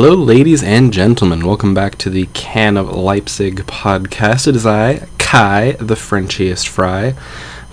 [0.00, 1.44] Hello, ladies and gentlemen.
[1.44, 4.46] Welcome back to the Can of Leipzig podcast.
[4.46, 7.06] It is I, Kai, the Frenchiest fry.
[7.06, 7.14] I'm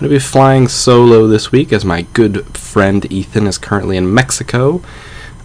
[0.00, 4.82] to be flying solo this week as my good friend Ethan is currently in Mexico.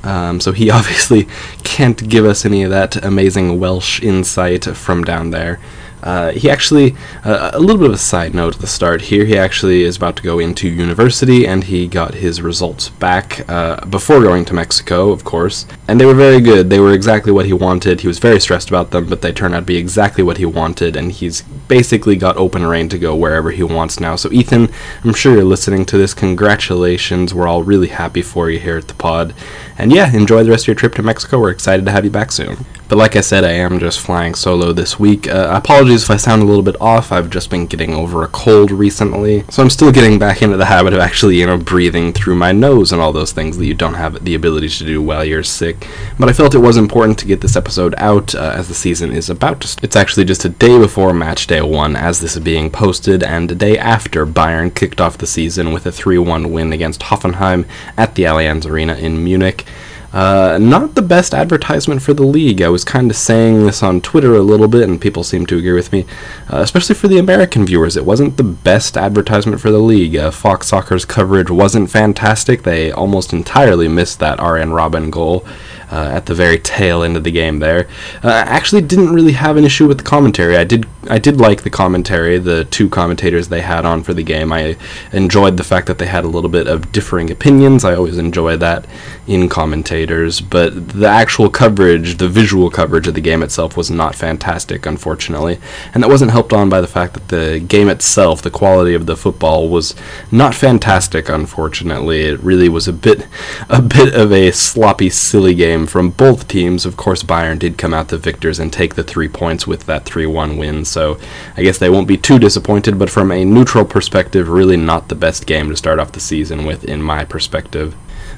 [0.02, 1.28] Um, so he obviously
[1.64, 5.60] can't give us any of that amazing Welsh insight from down there.
[6.04, 9.26] Uh, he actually, uh, a little bit of a side note at the start here,
[9.26, 13.86] he actually is about to go into university and he got his results back uh,
[13.86, 15.66] before going to Mexico, of course.
[15.88, 16.70] And they were very good.
[16.70, 18.02] They were exactly what he wanted.
[18.02, 20.46] He was very stressed about them, but they turned out to be exactly what he
[20.46, 20.96] wanted.
[20.96, 24.16] And he's basically got open reign to go wherever he wants now.
[24.16, 24.70] So, Ethan,
[25.04, 26.14] I'm sure you're listening to this.
[26.14, 27.34] Congratulations.
[27.34, 29.34] We're all really happy for you here at the pod.
[29.78, 31.40] And yeah, enjoy the rest of your trip to Mexico.
[31.40, 32.66] We're excited to have you back soon.
[32.92, 35.30] But like I said, I am just flying solo this week.
[35.30, 37.14] Uh, apologies if I sound a little bit off.
[37.14, 39.46] I've just been getting over a cold recently.
[39.50, 42.52] So I'm still getting back into the habit of actually, you know, breathing through my
[42.52, 45.42] nose and all those things that you don't have the ability to do while you're
[45.42, 45.88] sick.
[46.20, 49.14] But I felt it was important to get this episode out uh, as the season
[49.14, 49.86] is about to start.
[49.86, 53.50] It's actually just a day before match day one as this is being posted, and
[53.50, 57.66] a day after Bayern kicked off the season with a 3 1 win against Hoffenheim
[57.96, 59.66] at the Allianz Arena in Munich.
[60.14, 62.62] Uh, not the best advertisement for the league.
[62.62, 65.58] I was kind of saying this on Twitter a little bit, and people seem to
[65.58, 66.06] agree with me,
[66.52, 67.96] uh, especially for the American viewers.
[67.96, 70.18] It wasn't the best advertisement for the league.
[70.18, 72.64] Uh, Fox Soccer's coverage wasn't fantastic.
[72.64, 75.46] They almost entirely missed that Arjen Robben goal
[75.92, 77.88] uh, at the very tail end of the game there.
[78.24, 80.58] Uh, actually, didn't really have an issue with the commentary.
[80.58, 84.24] I did I did like the commentary, the two commentators they had on for the
[84.24, 84.54] game.
[84.54, 84.78] I
[85.12, 87.84] enjoyed the fact that they had a little bit of differing opinions.
[87.84, 88.86] I always enjoy that
[89.26, 94.14] in commentators, but the actual coverage, the visual coverage of the game itself was not
[94.14, 95.60] fantastic, unfortunately.
[95.94, 99.08] And that wasn't helped on by the fact that the game itself, the quality of
[99.08, 99.96] the football was
[100.32, 102.22] not fantastic, unfortunately.
[102.22, 103.28] It really was a bit
[103.70, 106.86] a bit of a sloppy, silly game game from both teams.
[106.86, 110.06] Of course, Bayern did come out the victors and take the three points with that
[110.06, 111.18] 3 1 win, so
[111.58, 115.16] I guess they won't be too disappointed, but from a neutral perspective, really not the
[115.16, 117.96] best game to start off the season with, in my perspective.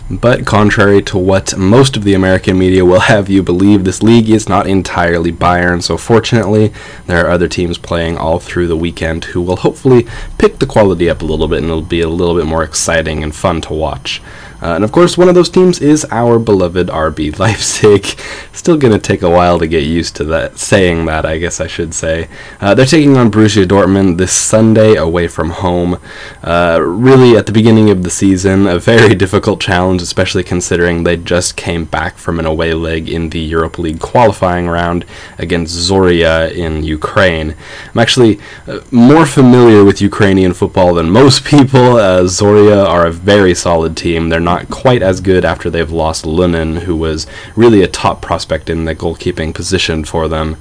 [0.09, 4.30] But contrary to what most of the American media will have you believe, this league
[4.30, 6.74] is not entirely Bayern, so fortunately,
[7.08, 10.06] there are other teams playing all through the weekend who will hopefully
[10.38, 13.24] pick the quality up a little bit and it'll be a little bit more exciting
[13.24, 14.22] and fun to watch.
[14.63, 18.06] Uh, and of course, one of those teams is our beloved RB Leipzig.
[18.53, 21.59] Still going to take a while to get used to that, saying that, I guess
[21.59, 22.29] I should say.
[22.62, 26.00] Uh, they're taking on Borussia Dortmund this Sunday away from home.
[26.41, 31.18] Uh, really, at the beginning of the season, a very difficult challenge, especially considering they
[31.18, 35.03] just came back from an away leg in the Europa League qualifying round
[35.38, 37.53] against Zorya in Ukraine.
[37.94, 41.97] I'm actually uh, more familiar with Ukrainian football than most people.
[41.97, 44.30] Uh, Zorya are a very solid team.
[44.30, 47.25] They're not not quite as good after they've lost Lunin, who was
[47.56, 50.58] really a top prospect in the goalkeeping position for them.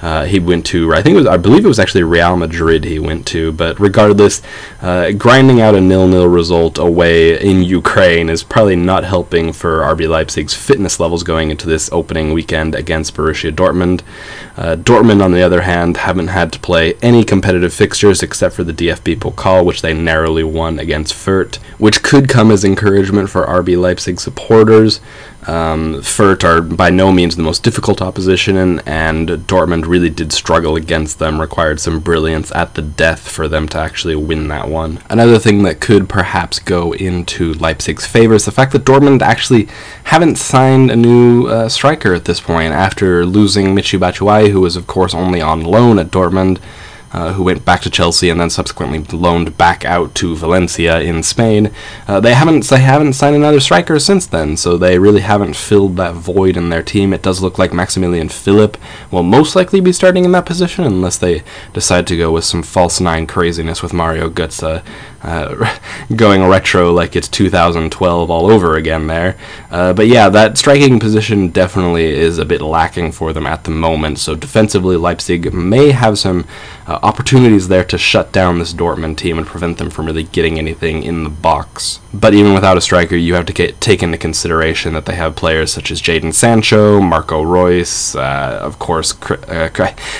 [0.00, 2.84] Uh, he went to, I think it was, I believe it was actually Real Madrid
[2.84, 3.52] he went to.
[3.52, 4.42] But regardless,
[4.82, 10.08] uh, grinding out a nil-nil result away in Ukraine is probably not helping for RB
[10.08, 14.02] Leipzig's fitness levels going into this opening weekend against Borussia Dortmund.
[14.56, 18.64] Uh, Dortmund, on the other hand, haven't had to play any competitive fixtures except for
[18.64, 23.46] the DFB Pokal, which they narrowly won against Fürth, which could come as encouragement for
[23.46, 25.00] RB Leipzig supporters.
[25.46, 29.46] Um, Fürth are by no means the most difficult opposition, and, and
[29.86, 34.16] Really did struggle against them, required some brilliance at the death for them to actually
[34.16, 35.00] win that one.
[35.08, 39.68] Another thing that could perhaps go into Leipzig's favor is the fact that Dortmund actually
[40.04, 44.76] haven't signed a new uh, striker at this point after losing Michy Batshuayi, who was,
[44.76, 46.58] of course, only on loan at Dortmund
[47.16, 51.22] uh, who went back to Chelsea and then subsequently loaned back out to Valencia in
[51.22, 51.70] Spain.
[52.06, 55.96] Uh, they haven't they haven't signed another striker since then, so they really haven't filled
[55.96, 57.14] that void in their team.
[57.14, 58.76] It does look like Maximilian Philipp
[59.10, 61.42] will most likely be starting in that position unless they
[61.72, 64.82] decide to go with some false nine craziness with Mario Götze
[65.22, 65.78] uh,
[66.16, 69.36] going retro like it's 2012 all over again there.
[69.70, 73.70] Uh, but yeah, that striking position definitely is a bit lacking for them at the
[73.70, 74.18] moment.
[74.18, 76.46] So defensively, Leipzig may have some
[76.86, 80.58] uh, opportunities there to shut down this Dortmund team and prevent them from really getting
[80.58, 82.00] anything in the box.
[82.12, 85.36] But even without a striker, you have to get, take into consideration that they have
[85.36, 89.14] players such as Jadon Sancho, Marco Reus, uh, of course.
[89.22, 89.70] Uh,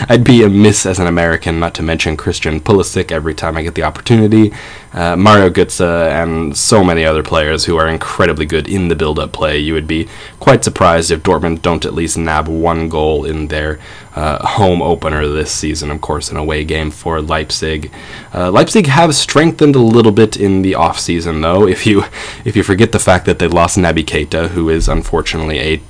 [0.09, 3.75] I'd be amiss as an American not to mention Christian Pulisic every time I get
[3.75, 4.53] the opportunity
[4.97, 9.31] uh, Mario Götze, and so many other players who are incredibly good in the build-up
[9.33, 9.59] play.
[9.59, 10.09] You would be
[10.41, 13.79] quite surprised if Dortmund don't at least nab one goal in their
[14.15, 17.93] uh, home opener this season, of course, an away game for Leipzig.
[18.35, 21.69] Uh, Leipzig have strengthened a little bit in the off-season, though.
[21.69, 22.05] If you
[22.45, 25.81] if you forget the fact that they lost Naby Keita, who is unfortunately a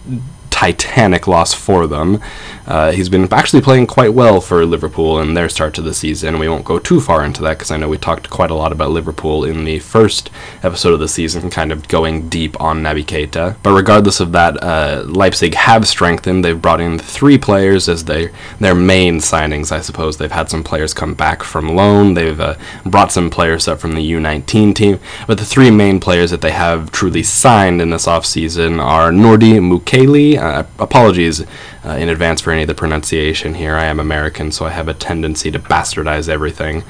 [0.51, 2.19] titanic loss for them.
[2.67, 6.39] Uh, he's been actually playing quite well for Liverpool in their start to the season.
[6.39, 8.73] We won't go too far into that because I know we talked quite a lot
[8.73, 10.31] about Liverpool in the first
[10.63, 13.57] episode of the season, kind of going deep on Naby Keita.
[13.63, 16.45] But regardless of that, uh, Leipzig have strengthened.
[16.45, 20.17] They've brought in three players as they, their main signings, I suppose.
[20.17, 22.15] They've had some players come back from loan.
[22.15, 24.99] They've uh, brought some players up from the U19 team.
[25.27, 29.61] But the three main players that they have truly signed in this offseason are Nordi
[29.61, 30.39] Mukiele.
[30.39, 31.45] Uh, apologies
[31.85, 33.75] uh, in advance for of the pronunciation here.
[33.75, 36.85] I am American, so I have a tendency to bastardize everything.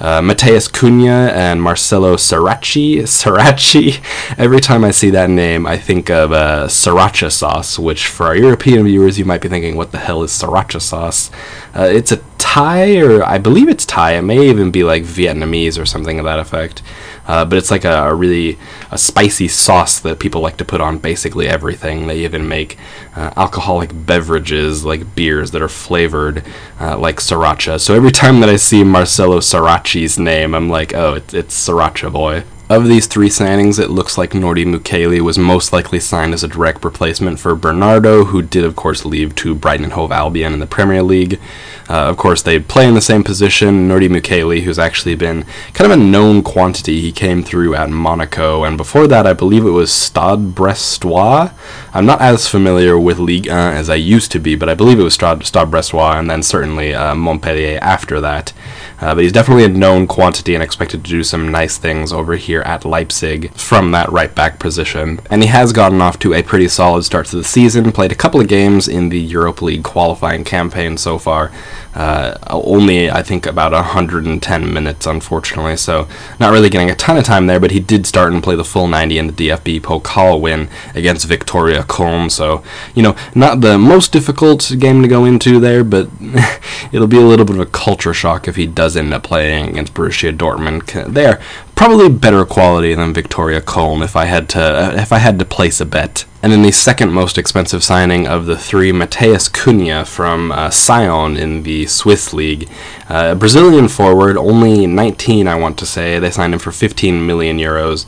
[0.00, 2.98] Uh, Matheus Cunha and Marcelo Saracchi.
[3.02, 4.00] Saracchi.
[4.38, 8.36] Every time I see that name, I think of uh, sriracha sauce, which for our
[8.36, 11.32] European viewers, you might be thinking, what the hell is sriracha sauce?
[11.74, 12.18] Uh, it's a
[12.50, 14.12] Thai, or I believe it's Thai.
[14.12, 16.80] It may even be like Vietnamese or something of that effect.
[17.26, 18.58] Uh, but it's like a, a, really
[18.90, 22.06] a spicy sauce that people like to put on basically everything.
[22.06, 22.78] They even make
[23.14, 26.42] uh, alcoholic beverages like beers that are flavored
[26.80, 27.78] uh, like sriracha.
[27.80, 32.10] So every time that I see Marcelo Saracchi's name, I'm like, oh, it's, it's Sriracha
[32.10, 32.44] boy.
[32.70, 36.48] Of these three signings, it looks like Nordi Mukiele was most likely signed as a
[36.48, 40.58] direct replacement for Bernardo, who did, of course, leave to Brighton and Hove Albion in
[40.58, 41.40] the Premier League.
[41.88, 43.88] Uh, of course, they play in the same position.
[43.88, 48.64] Nordi Mukiele, who's actually been kind of a known quantity, he came through at Monaco,
[48.64, 51.54] and before that, I believe it was Stade Brestois.
[51.94, 55.00] I'm not as familiar with Ligue 1 as I used to be, but I believe
[55.00, 58.52] it was Stade, Stade Brestois, and then certainly uh, Montpellier after that.
[59.00, 62.34] Uh, but he's definitely a known quantity and expected to do some nice things over
[62.34, 65.20] here at Leipzig from that right back position.
[65.30, 68.16] And he has gotten off to a pretty solid start to the season, played a
[68.16, 71.52] couple of games in the Europa League qualifying campaign so far.
[71.98, 76.06] Uh, only, I think, about 110 minutes, unfortunately, so
[76.38, 78.64] not really getting a ton of time there, but he did start and play the
[78.64, 82.62] full 90 in the DFB Pokal win against Viktoria Köln, so,
[82.94, 86.08] you know, not the most difficult game to go into there, but
[86.92, 89.70] it'll be a little bit of a culture shock if he does end up playing
[89.70, 91.12] against Borussia Dortmund.
[91.12, 91.40] They're
[91.78, 95.44] probably better quality than Viktoria Köln if I had to uh, if I had to
[95.44, 96.24] place a bet.
[96.42, 101.36] And then the second most expensive signing of the three, Matheus Cunha from uh, Sion
[101.36, 102.68] in the Swiss League.
[103.08, 106.18] Uh, Brazilian forward, only 19, I want to say.
[106.18, 108.04] They signed him for 15 million euros.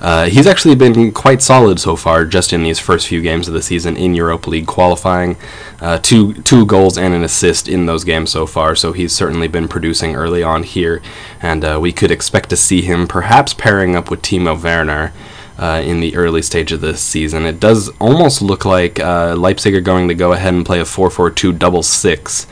[0.00, 3.54] Uh, he's actually been quite solid so far, just in these first few games of
[3.54, 5.36] the season in Europa League qualifying.
[5.80, 9.48] Uh, two two goals and an assist in those games so far, so he's certainly
[9.48, 11.02] been producing early on here,
[11.42, 15.12] and uh, we could expect to see him perhaps pairing up with Timo Werner
[15.58, 17.44] uh, in the early stage of this season.
[17.44, 20.84] It does almost look like uh, Leipzig are going to go ahead and play a
[20.84, 22.46] 4 4 2 double six.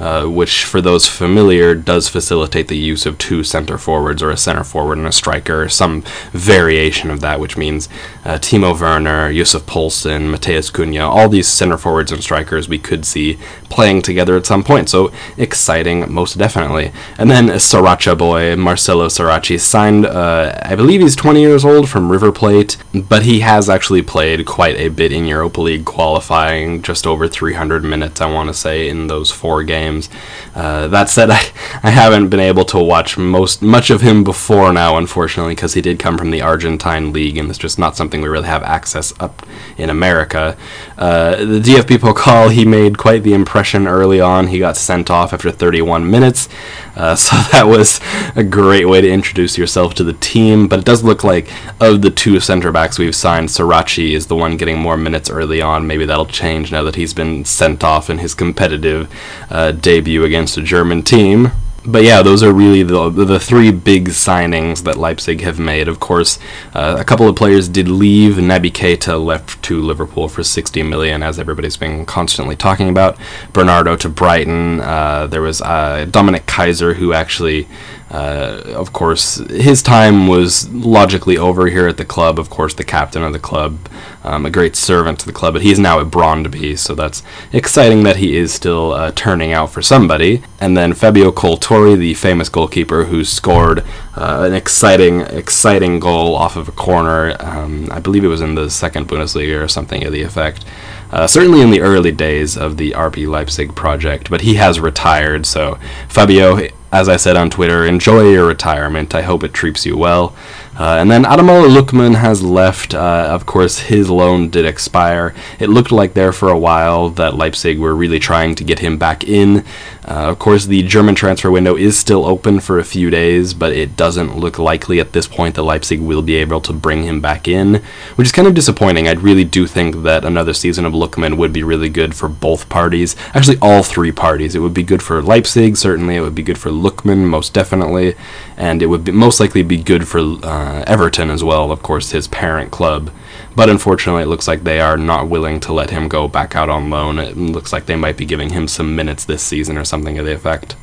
[0.00, 4.36] Uh, which, for those familiar, does facilitate the use of two center forwards or a
[4.36, 7.88] center forward and a striker, some variation of that, which means
[8.24, 13.04] uh, Timo Werner, Yussuf Poulsen, Matheus Cunha, all these center forwards and strikers we could
[13.04, 13.38] see
[13.70, 14.88] playing together at some point.
[14.88, 16.92] So exciting, most definitely.
[17.18, 22.12] And then Sriracha boy, Marcelo Saracchi, signed, uh, I believe he's 20 years old from
[22.12, 27.04] River Plate, but he has actually played quite a bit in Europa League qualifying, just
[27.04, 30.08] over 300 minutes, I want to say, in those four games games.
[30.54, 31.40] Uh, that said, I,
[31.82, 35.80] I haven't been able to watch most much of him before now, unfortunately, because he
[35.80, 39.12] did come from the Argentine league, and it's just not something we really have access
[39.20, 40.56] up in America.
[40.96, 44.48] Uh, the DFB Pokal, he made quite the impression early on.
[44.48, 46.48] He got sent off after 31 minutes,
[46.96, 48.00] uh, so that was
[48.36, 50.68] a great way to introduce yourself to the team.
[50.68, 54.36] But it does look like of the two center backs we've signed, Saracchi is the
[54.36, 55.86] one getting more minutes early on.
[55.86, 59.10] Maybe that'll change now that he's been sent off in his competitive
[59.50, 61.52] uh, debut against a German team.
[61.84, 65.88] But yeah, those are really the the three big signings that Leipzig have made.
[65.88, 66.38] Of course,
[66.74, 68.34] uh, a couple of players did leave.
[68.34, 73.16] Naby Keita left to Liverpool for 60 million, as everybody's been constantly talking about.
[73.54, 74.80] Bernardo to Brighton.
[74.80, 77.66] Uh, there was uh, Dominik Kaiser, who actually
[78.10, 82.38] uh, of course, his time was logically over here at the club.
[82.38, 83.78] Of course, the captain of the club,
[84.24, 87.22] um, a great servant to the club, but he's now at Brøndby, so that's
[87.52, 90.42] exciting that he is still uh, turning out for somebody.
[90.58, 93.84] And then Fabio Coltorti, the famous goalkeeper who scored
[94.16, 97.36] uh, an exciting, exciting goal off of a corner.
[97.40, 100.64] Um, I believe it was in the second Bundesliga or something of the effect.
[101.10, 105.46] Uh, certainly in the early days of the RB Leipzig project, but he has retired.
[105.46, 109.14] So, Fabio, as I said on Twitter, enjoy your retirement.
[109.14, 110.34] I hope it treats you well.
[110.78, 112.94] Uh, and then Ademola Lookman has left.
[112.94, 115.34] Uh, of course, his loan did expire.
[115.58, 118.96] It looked like there for a while that Leipzig were really trying to get him
[118.96, 119.64] back in.
[120.06, 123.72] Uh, of course, the German transfer window is still open for a few days, but
[123.72, 127.20] it doesn't look likely at this point that Leipzig will be able to bring him
[127.20, 127.82] back in,
[128.14, 129.08] which is kind of disappointing.
[129.08, 132.68] I really do think that another season of Lookman would be really good for both
[132.68, 133.16] parties.
[133.34, 134.54] Actually, all three parties.
[134.54, 136.16] It would be good for Leipzig, certainly.
[136.16, 138.14] It would be good for Lookman, most definitely.
[138.56, 140.20] And it would be, most likely be good for
[140.68, 143.10] uh, Everton as well, of course, his parent club.
[143.56, 146.68] But unfortunately, it looks like they are not willing to let him go back out
[146.68, 147.18] on loan.
[147.18, 150.26] It looks like they might be giving him some minutes this season or something of
[150.26, 150.76] the effect.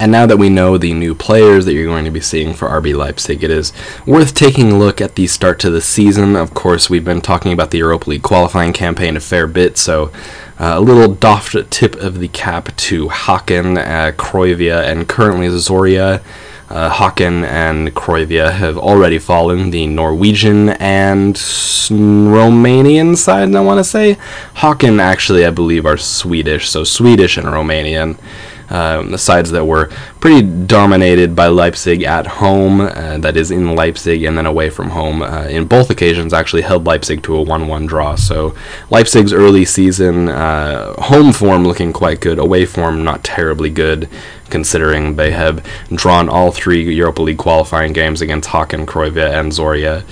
[0.00, 2.68] And now that we know the new players that you're going to be seeing for
[2.68, 3.72] RB Leipzig, it is
[4.06, 6.36] worth taking a look at the start to the season.
[6.36, 10.12] Of course, we've been talking about the Europa League qualifying campaign a fair bit, so
[10.60, 16.22] uh, a little doffed tip of the cap to Häcken, uh, Cruyff, and currently Zorya.
[16.70, 19.70] Uh, and Cruyff have already fallen.
[19.70, 24.18] The Norwegian and Romanian side, I want to say.
[24.56, 28.18] Häcken, actually, I believe, are Swedish, so Swedish and Romanian.
[28.70, 29.86] Um, the sides that were
[30.20, 34.90] pretty dominated by Leipzig at home, uh, that is in Leipzig, and then away from
[34.90, 35.22] home.
[35.22, 38.14] Uh, in both occasions, actually held Leipzig to a 1 1 draw.
[38.14, 38.54] So
[38.90, 44.08] Leipzig's early season uh, home form looking quite good, away form not terribly good
[44.50, 50.04] considering they have drawn all three Europa League qualifying games against Häcken, Cruyff, and Zorya.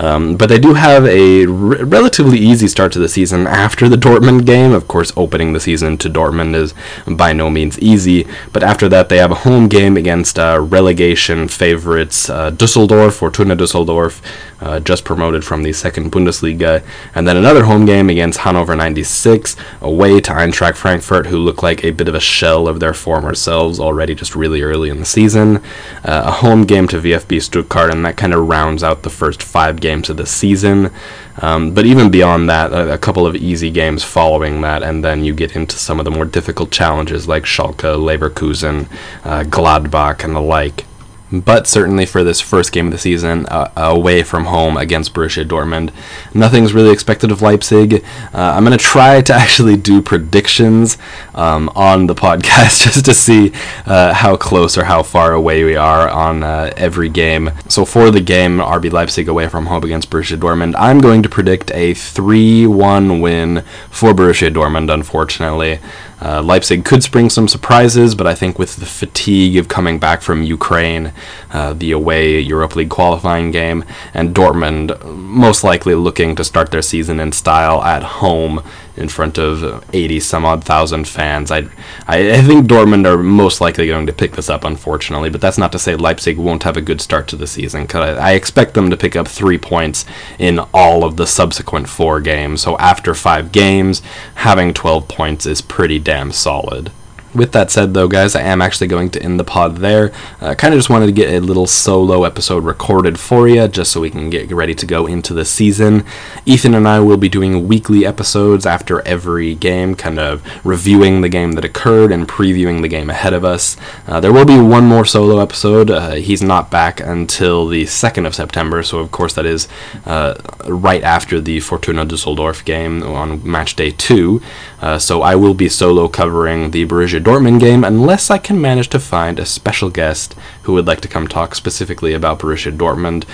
[0.00, 3.96] Um, but they do have a r- relatively easy start to the season after the
[3.96, 4.72] Dortmund game.
[4.72, 6.72] Of course, opening the season to Dortmund is
[7.06, 8.26] by no means easy.
[8.52, 13.54] But after that, they have a home game against uh, relegation favorites uh, Dusseldorf, Fortuna
[13.54, 14.22] Dusseldorf,
[14.62, 16.82] uh, just promoted from the second Bundesliga.
[17.14, 21.84] And then another home game against Hanover 96, away to Eintracht Frankfurt, who look like
[21.84, 25.04] a bit of a shell of their former selves already just really early in the
[25.04, 25.58] season.
[26.04, 29.42] Uh, a home game to VfB Stuttgart, and that kind of rounds out the first
[29.42, 30.90] five games games of the season.
[31.38, 35.24] Um, but even beyond that, a, a, couple of easy games following that, and then
[35.24, 38.86] you get into some of the more difficult challenges like Schalke, Leverkusen,
[39.24, 40.84] uh, Gladbach, and the like.
[41.32, 45.44] But certainly for this first game of the season, uh, away from home against Borussia
[45.44, 45.92] Dortmund,
[46.34, 48.04] nothing's really expected of Leipzig.
[48.34, 50.98] Uh, I'm going to try to actually do predictions
[51.34, 53.52] um, on the podcast just to see
[53.86, 57.50] uh, how close or how far away we are on uh, every game.
[57.68, 61.28] So for the game, RB Leipzig away from home against Borussia Dortmund, I'm going to
[61.28, 65.78] predict a 3 1 win for Borussia Dortmund, unfortunately.
[66.22, 70.20] Uh, Leipzig could spring some surprises, but I think with the fatigue of coming back
[70.20, 71.12] from Ukraine,
[71.50, 73.84] uh, the away Europa League qualifying game,
[74.14, 78.62] and Dortmund most likely looking to start their season in style at home
[78.96, 81.50] in front of 80 some odd thousand fans.
[81.50, 81.68] I,
[82.06, 85.72] I, think Dortmund are most likely going to pick this up, unfortunately, but that's not
[85.72, 88.74] to say Leipzig won't have a good start to the season, because I, I expect
[88.74, 90.04] them to pick up three points
[90.38, 92.60] in all of the subsequent four games.
[92.60, 94.02] So after five games,
[94.36, 96.92] having 12 points is pretty damn solid.
[97.32, 100.12] With that said, though, guys, I am actually going to end the pod there.
[100.40, 103.92] Uh, kind of just wanted to get a little solo episode recorded for you, just
[103.92, 106.04] so we can get ready to go into the season.
[106.44, 111.28] Ethan and I will be doing weekly episodes after every game, kind of reviewing the
[111.28, 113.76] game that occurred and previewing the game ahead of us.
[114.08, 115.88] Uh, there will be one more solo episode.
[115.88, 119.68] Uh, he's not back until the 2nd of September, so of course that is
[120.04, 120.34] uh,
[120.66, 124.42] right after the Fortuna Dusseldorf game on match day 2.
[124.80, 126.84] Uh, so I will be solo covering the
[127.20, 131.00] Borussia Dortmund game unless I can manage to find a special guest who would like
[131.02, 133.24] to come talk specifically about Borussia Dortmund.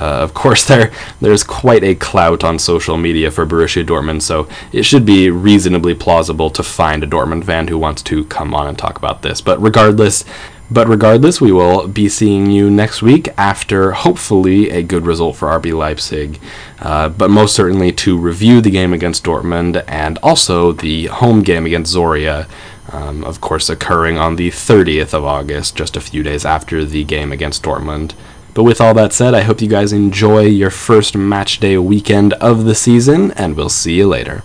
[0.00, 4.48] Uh, of course, there there's quite a clout on social media for Borussia Dortmund, so
[4.72, 8.66] it should be reasonably plausible to find a Dortmund fan who wants to come on
[8.66, 9.40] and talk about this.
[9.40, 10.24] But regardless,
[10.70, 15.48] but regardless, we will be seeing you next week after hopefully a good result for
[15.48, 16.40] RB Leipzig.
[16.80, 21.66] Uh, but most certainly to review the game against Dortmund and also the home game
[21.66, 22.46] against Zorya
[22.92, 27.04] um, of course, occurring on the 30th of August, just a few days after the
[27.04, 28.12] game against Dortmund.
[28.52, 32.34] But with all that said, I hope you guys enjoy your first match day weekend
[32.34, 34.42] of the season, and we'll see you later.